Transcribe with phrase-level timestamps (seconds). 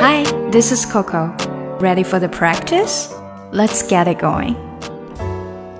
[0.00, 1.34] Hi, this is Coco.
[1.80, 3.12] Ready for the practice?
[3.52, 4.54] Let's get it going.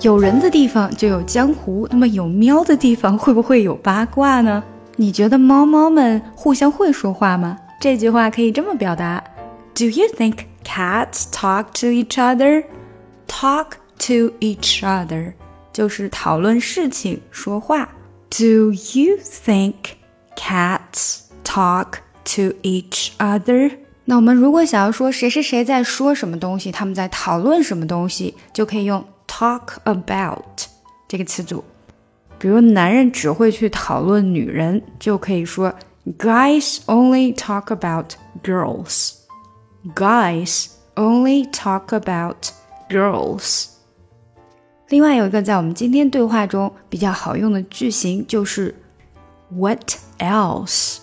[0.00, 4.62] 有人的地方就有江湖，那么有喵的地方会不会有八卦呢？
[4.96, 7.56] 你觉得猫猫们互相会说话吗？
[7.80, 9.22] 这句话可以这么表达：
[9.74, 12.64] Do you think cats talk to each other?
[13.26, 15.32] Talk to each other
[15.72, 17.88] 就是讨论事情、说话。
[18.30, 19.74] Do you think
[20.36, 21.98] cats talk
[22.34, 23.72] to each other?
[24.11, 30.63] 那我们如果想要说谁谁谁在说什么东西，他们在讨论什么东西，就可以用 talk about
[31.07, 31.63] 这个词组。
[32.37, 35.73] 比如男人只会去讨论女人，就可以说
[36.17, 38.07] guys only talk about
[38.43, 39.13] girls.
[39.95, 42.35] Guys only talk about
[42.89, 43.67] girls.
[44.89, 48.75] 另外有一个在我们今天对话中比较好用的句型就是
[49.47, 50.97] What else？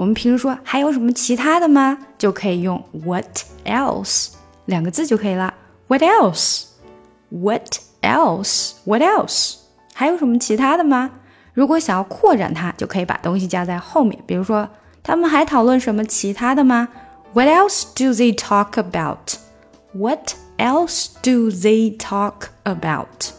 [0.00, 1.98] 我们平时说还有什么其他的吗？
[2.16, 4.30] 就可以用 What else
[4.64, 5.52] 两个字就可以了。
[5.88, 9.56] What else？What else？What else？
[9.92, 11.10] 还有什么其他的吗？
[11.52, 14.18] 如果想要扩展它，就可以把东西加在后面。
[14.26, 14.66] 比如说，
[15.02, 16.88] 他们还讨论什么其他的吗
[17.34, 23.32] ？What else do they talk about？What else do they talk about？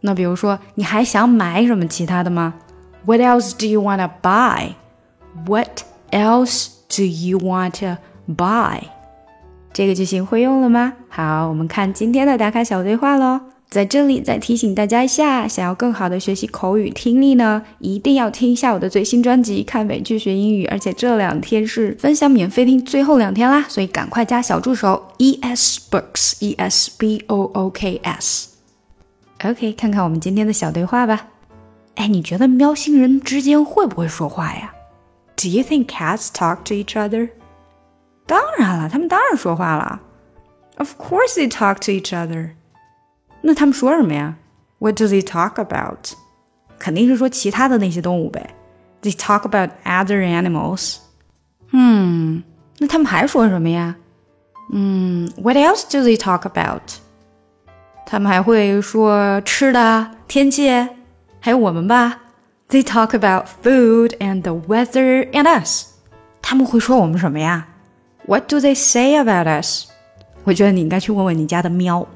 [0.00, 2.54] 那比如说，你还想买什么其他的吗
[3.04, 4.72] ？What else do you wanna buy?
[5.46, 8.00] What else do you want to
[8.32, 8.80] buy？
[9.72, 10.92] 这个句型会用了吗？
[11.08, 13.40] 好，我们看今天的打卡小对话喽。
[13.70, 28.50] 在这里再提醒大家一下，想要更好的学习口语听力呢，一定要听一下我的最新专辑《看美剧学英语》，而且这两天是分享免费听最后两天啦，所以赶快加小助手 E S Books E S B O O K S。
[29.42, 31.28] OK，看看我们今天的小对话吧。
[31.94, 34.71] 哎，你觉得喵星人之间会不会说话呀
[35.41, 37.29] ？Do you think cats talk to each other?
[38.25, 40.01] 当然了，他们当然说话了。
[40.77, 42.51] Of course they talk to each other.
[43.41, 44.35] 那他们说什么呀？
[44.79, 46.13] What do they talk about?
[46.77, 48.53] 肯定是说其他的那些动物呗。
[49.01, 50.97] They talk about other animals.
[51.71, 52.43] 嗯，
[52.79, 53.95] 那他们还说什么呀？
[54.71, 56.81] 嗯，What else do they talk about?
[58.05, 60.69] 他们还会说吃的、天气，
[61.39, 62.20] 还有我们吧。
[62.71, 65.87] they talk about food and the weather and us.
[66.41, 67.67] 他们会说我们什么呀？
[68.25, 69.87] What do they say about us?
[70.43, 72.07] 我觉得你应该去问问你家的喵。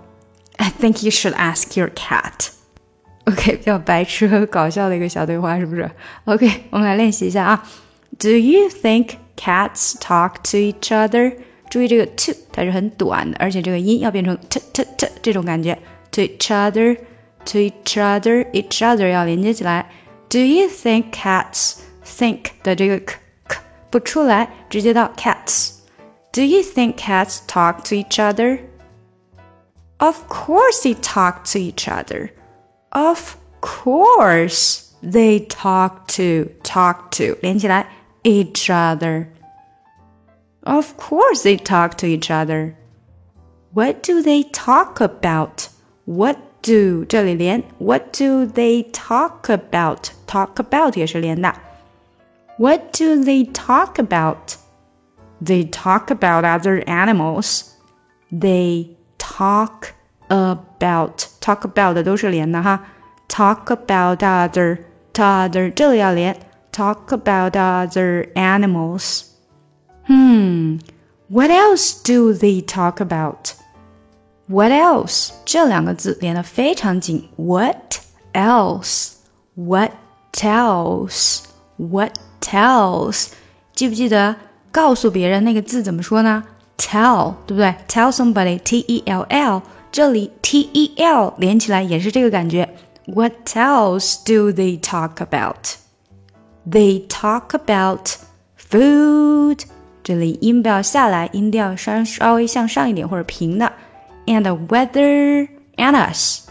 [0.58, 2.50] I think you should ask your cat.
[3.26, 5.90] OK，比较白痴和搞笑的一个小对话，是不是？
[6.26, 7.64] OK，我们来练习一下啊。
[8.20, 11.36] Do you think cats talk to each other？
[11.70, 15.78] 注意这个 to 它是很短的，而且这个音要变成 t t t 这种感觉。
[16.12, 16.98] To each other,
[17.46, 19.90] to each other, each other 要连接起来。
[20.30, 23.16] do you think cats think 的这个 k
[23.48, 23.60] k
[23.90, 28.60] 不出来，直接到 cats。Do you think cats talk to each other?
[29.98, 32.32] Of course they talk to each other.
[32.90, 37.88] Of course they talk to talk to 连起来
[38.24, 39.28] each other.
[40.64, 42.76] Of course they talk to each other.
[43.74, 45.70] What do they talk about?
[46.06, 50.10] What do 这里连 What do they talk about?
[50.28, 51.54] Talk about 也是连的。
[52.58, 54.56] What do they talk about?
[55.44, 57.72] They talk about other animals.
[58.32, 59.94] They talk
[60.30, 62.84] about talk about 都是连的哈。
[63.28, 64.80] Talk about other
[65.14, 66.38] other 这里要连。
[66.72, 69.26] Talk about other animals.
[70.08, 70.80] Hmm.
[71.28, 73.54] What else do they talk about?
[74.48, 77.30] What else 这两个字连得非常紧。
[77.38, 77.96] What
[78.34, 79.14] else?
[79.56, 79.92] What
[80.34, 81.44] else?
[81.78, 83.30] What else?
[83.74, 84.36] 记不记得
[84.72, 86.44] 告诉别人那个字怎么说呢？
[86.78, 87.76] Tell，对不对？
[87.88, 89.62] Tell somebody, T E L L，
[89.92, 92.76] 这里 T E L 连起来也是这个感觉。
[93.06, 95.76] What else do they talk about?
[96.70, 98.16] They talk about
[98.60, 99.62] food。
[100.04, 103.72] 这里音不要下来，音调稍稍微向上一点或者平的。
[104.28, 105.48] and the weather
[105.78, 106.48] and us.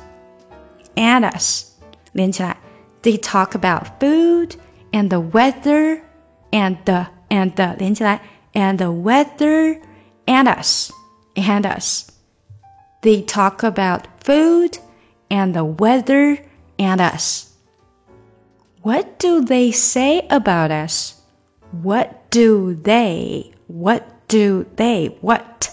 [0.96, 1.66] And us.
[2.12, 2.56] 连起来.
[3.02, 4.56] They talk about food
[4.92, 6.02] and the weather
[6.50, 8.20] and the and the 连起来
[8.52, 9.80] and the weather
[10.26, 10.90] and us.
[11.36, 12.08] And us.
[13.02, 14.78] They talk about food
[15.30, 16.38] and the weather
[16.78, 17.46] and us.
[18.82, 21.20] What do they say about us?
[21.82, 23.52] What do they?
[23.68, 25.16] What do they?
[25.20, 25.70] What?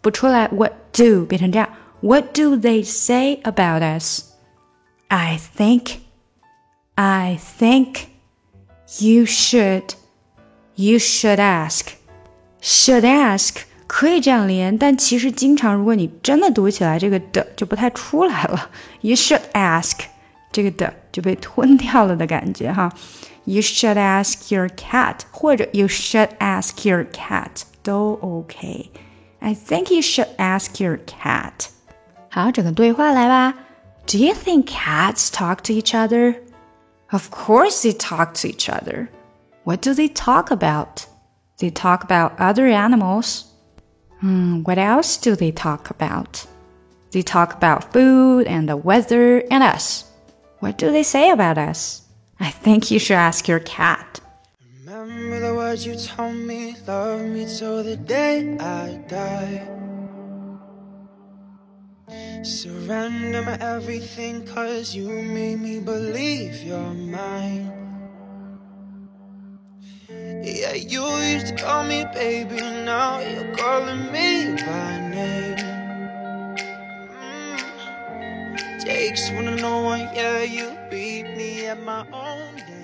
[0.00, 1.68] 不出来 what do 变成这样，
[2.00, 4.22] What do they say about us?
[5.08, 5.98] I think,
[6.94, 8.06] I think
[8.98, 9.94] you should,
[10.74, 11.94] you should ask
[12.60, 18.70] should ask 可以这样连，但其实经常如果你真的读起来，这个的就不太出来了。
[19.00, 19.92] You should ask
[20.50, 22.92] 这个的就被吞掉了的感觉哈。
[23.44, 28.90] You should ask your cat 或者 You should ask your cat 都 OK。
[29.40, 31.68] I think you should ask your cat。
[32.30, 33.54] 好，整个对话来吧。
[34.06, 36.36] Do you think cats talk to each other?
[37.10, 39.08] Of course they talk to each other.
[39.64, 41.06] What do they talk about?
[41.58, 43.44] They talk about other animals.
[44.20, 46.46] Hmm, what else do they talk about?
[47.12, 50.04] They talk about food and the weather and us.
[50.60, 52.02] What do they say about us?
[52.38, 54.19] I think you should ask your cat.
[55.71, 59.63] Words you told me, love me till the day I die.
[62.43, 67.71] Surrender my everything, cause you made me believe you're mine.
[70.43, 75.55] Yeah, you used to call me baby, now you're calling me by name.
[77.15, 78.83] Mm.
[78.83, 82.80] Takes one to know one, yeah, you beat me at my own game.